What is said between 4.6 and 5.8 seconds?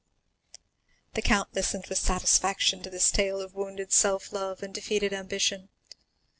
and defeated ambition.